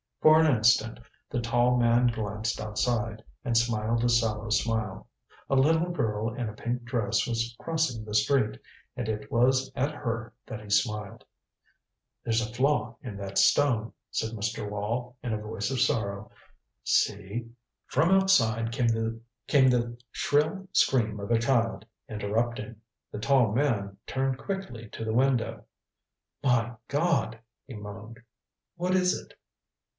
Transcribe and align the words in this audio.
For 0.19 0.39
an 0.39 0.55
instant 0.55 0.99
the 1.29 1.39
tall 1.41 1.77
man 1.77 2.07
glanced 2.07 2.59
outside, 2.59 3.23
and 3.43 3.55
smiled 3.57 4.03
a 4.03 4.09
sallow 4.09 4.49
smile. 4.49 5.07
A 5.47 5.55
little 5.55 5.89
girl 5.91 6.33
in 6.33 6.47
a 6.49 6.53
pink 6.53 6.83
dress 6.83 7.27
was 7.27 7.55
crossing 7.59 8.03
the 8.05 8.15
street, 8.15 8.59
and 8.95 9.07
it 9.09 9.31
was 9.31 9.71
at 9.75 9.91
her 9.91 10.33
that 10.47 10.61
he 10.61 10.69
smiled. 10.69 11.23
"There's 12.23 12.41
a 12.41 12.51
flaw 12.53 12.97
in 13.03 13.15
that 13.17 13.37
stone," 13.37 13.93
said 14.11 14.31
Mr. 14.31 14.67
Wall, 14.67 15.17
in 15.23 15.33
a 15.33 15.41
voice 15.41 15.69
of 15.69 15.79
sorrow. 15.79 16.31
"See" 16.83 17.49
From 17.93 18.09
outside 18.11 18.71
came 18.71 18.87
the 19.69 19.97
shrill 20.11 20.67
scream 20.71 21.19
of 21.19 21.29
a 21.31 21.39
child, 21.39 21.85
interrupting. 22.09 22.75
The 23.11 23.19
tall 23.19 23.51
man 23.53 23.97
turned 24.07 24.39
quickly 24.39 24.87
to 24.89 25.05
the 25.05 25.13
window. 25.13 25.65
"My 26.43 26.75
God" 26.87 27.39
he 27.67 27.73
moaned. 27.75 28.19
"What 28.77 28.95
is 28.95 29.15
it?" 29.19 29.33